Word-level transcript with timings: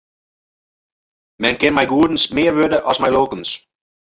Men 1.41 1.53
kin 1.59 1.73
mei 1.75 1.87
goedens 1.93 2.25
mear 2.35 2.53
wurde 2.59 2.79
as 2.89 2.99
mei 3.01 3.11
lulkens. 3.13 3.49